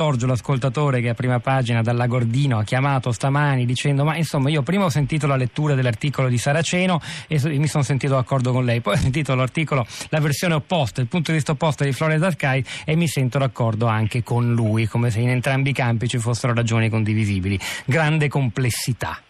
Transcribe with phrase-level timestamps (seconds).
[0.00, 4.62] Giorgio, l'ascoltatore che a prima pagina dalla Gordino ha chiamato stamani dicendo ma insomma io
[4.62, 8.80] prima ho sentito la lettura dell'articolo di Saraceno e mi sono sentito d'accordo con lei,
[8.80, 12.64] poi ho sentito l'articolo, la versione opposta, il punto di vista opposto di Florida Sky
[12.86, 16.54] e mi sento d'accordo anche con lui, come se in entrambi i campi ci fossero
[16.54, 17.58] ragioni condivisibili.
[17.84, 19.20] Grande complessità.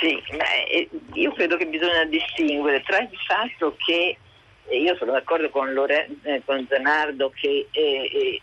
[0.00, 4.16] Sì, ma eh, io credo che bisogna distinguere tra il fatto che
[4.68, 8.38] eh, io sono d'accordo con, Loren- eh, con Zanardo che eh,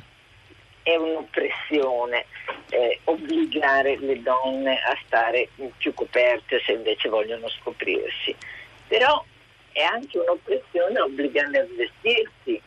[0.84, 2.26] è un'oppressione
[2.70, 8.36] eh, obbligare le donne a stare più coperte se invece vogliono scoprirsi.
[8.88, 9.24] Però
[9.72, 12.62] è anche un'oppressione obbligarle a vestirsi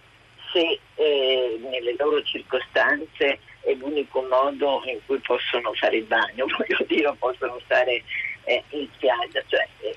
[0.53, 6.85] se eh, nelle loro circostanze è l'unico modo in cui possono fare il bagno, voglio
[6.87, 8.03] dire, possono stare
[8.45, 9.43] eh, in spiaggia.
[9.47, 9.97] Cioè, eh,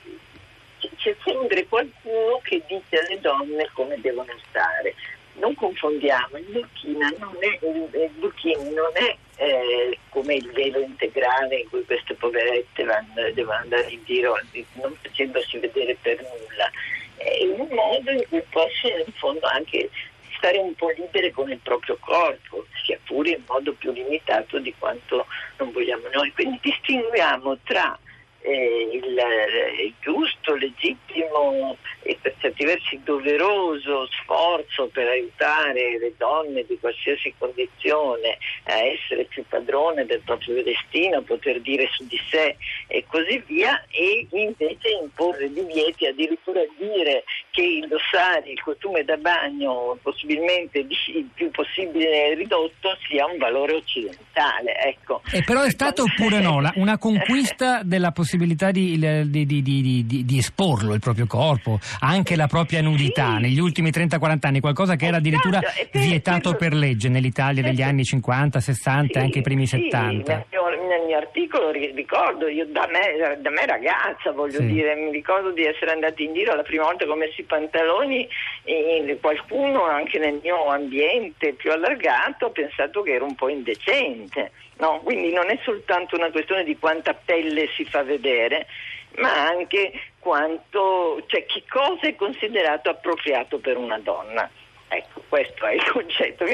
[0.97, 4.95] c'è sempre qualcuno che dice alle donne come devono stare
[5.39, 11.59] non confondiamo, il burkina non è, il burkini non è eh, come il velo integrale
[11.59, 14.37] in cui queste poverette vanno, devono andare in giro
[14.73, 16.69] non facendosi vedere per nulla,
[17.15, 19.89] è un modo in cui possono in fondo anche
[20.37, 24.73] stare un po' libere con il proprio corpo, sia pure in modo più limitato di
[24.77, 25.25] quanto
[25.57, 26.31] non vogliamo noi.
[26.31, 27.97] Quindi distinguiamo tra
[28.41, 36.13] eh, il, eh, il, giusto, legittimo e per certi versi doveroso sforzo per aiutare le
[36.17, 42.19] donne di qualsiasi condizione a essere più padrone del proprio destino, poter dire su di
[42.29, 42.55] sé
[42.87, 49.97] e così via, e invece imporre divieti, addirittura dire che indossare il costume da bagno
[50.01, 54.77] possibilmente il più possibile ridotto sia un valore occidentale.
[54.79, 55.21] Ecco.
[55.31, 58.97] E però è stato oppure no una conquista della possibilità di,
[59.29, 63.41] di, di, di, esporlo il proprio corpo, anche la propria nudità sì.
[63.41, 65.99] negli ultimi 30-40 anni, qualcosa che era addirittura esatto.
[65.99, 70.45] vietato per legge nell'Italia degli anni 50, 60 e anche i primi sì, 70.
[71.09, 74.67] Mio, articolo ricordo, io da me, da me ragazza voglio sì.
[74.67, 78.29] dire, mi ricordo di essere andati in giro la prima volta con messi i pantaloni
[78.63, 84.51] e qualcuno anche nel mio ambiente più allargato ha pensato che era un po' indecente.
[84.77, 85.01] No?
[85.03, 88.67] Quindi non è soltanto una questione di quanta pelle si fa vedere,
[89.15, 94.47] ma anche quanto, cioè che cosa è considerato appropriato per una donna.
[94.89, 96.45] Ecco, questo è il concetto.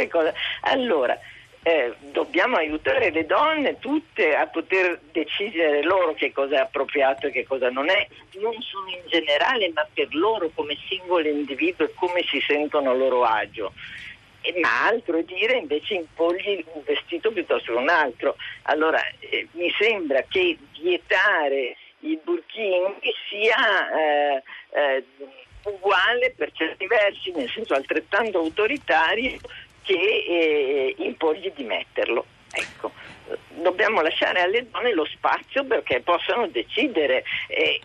[0.62, 1.20] Allora,
[1.68, 7.32] eh, dobbiamo aiutare le donne tutte a poter decidere loro che cosa è appropriato e
[7.32, 11.94] che cosa non è, non solo in generale, ma per loro come singolo individuo e
[11.96, 13.74] come si sentono a loro agio
[14.62, 18.36] ma altro dire invece impogli un vestito piuttosto che un altro.
[18.64, 22.94] Allora eh, mi sembra che vietare il burkini
[23.28, 25.04] sia eh, eh,
[25.64, 29.40] uguale per certi versi, nel senso altrettanto autoritario,
[29.86, 30.85] che
[31.26, 32.28] impogli di metterlo.
[32.52, 32.94] Ecco
[33.62, 37.80] dobbiamo lasciare alle donne lo spazio perché possano decidere eh,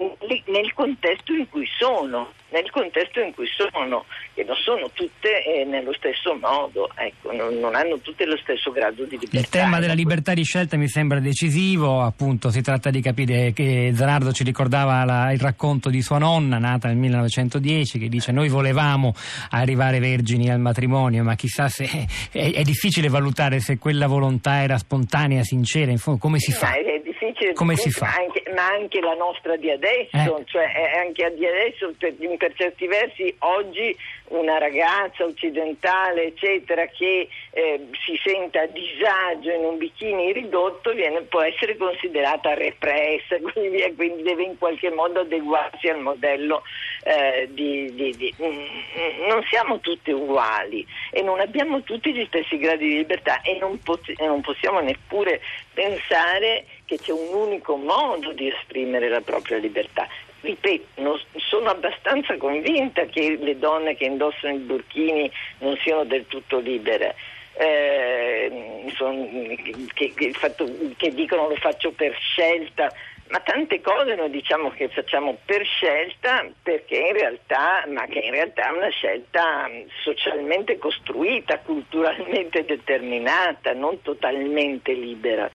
[0.47, 4.04] nel contesto in cui sono, nel contesto in cui sono,
[4.34, 8.72] che non sono tutte eh, nello stesso modo, ecco, non, non, hanno tutte lo stesso
[8.72, 9.38] grado di libertà.
[9.38, 13.92] Il tema della libertà di scelta mi sembra decisivo, appunto si tratta di capire che
[13.94, 18.48] Zanardo ci ricordava la, il racconto di sua nonna nata nel 1910 che dice noi
[18.48, 19.14] volevamo
[19.50, 24.76] arrivare vergini al matrimonio, ma chissà se è, è difficile valutare se quella volontà era
[24.76, 26.72] spontanea, sincera sincera, in fondo, come si fa?
[26.75, 28.15] È difficile, come si fa?
[28.16, 30.44] Anche, ma anche la nostra di adesso, eh.
[30.47, 30.65] cioè
[31.04, 33.94] anche di adesso per, per, certi versi oggi
[34.30, 41.22] una ragazza occidentale eccetera che eh, si senta a disagio in un bikini ridotto viene,
[41.22, 46.62] può essere considerata repressa quindi, quindi, deve in qualche modo adeguarsi al modello
[47.02, 52.58] eh, di, di, di, mm, non siamo tutti uguali e non abbiamo tutti gli stessi
[52.58, 55.40] gradi di libertà e non, pot- e non possiamo neppure
[55.74, 60.06] pensare che c'è un unico modo di esprimere la propria libertà.
[60.40, 66.58] Ripeto, sono abbastanza convinta che le donne che indossano i burkini non siano del tutto
[66.58, 67.14] libere.
[67.58, 69.56] Eh, son,
[69.92, 70.66] che, che, fatto,
[70.96, 72.90] che dicono lo faccio per scelta,
[73.31, 78.32] ma tante cose noi diciamo che facciamo per scelta perché in realtà, ma che in
[78.32, 79.70] realtà è una scelta
[80.02, 85.48] socialmente costruita, culturalmente determinata, non totalmente libera.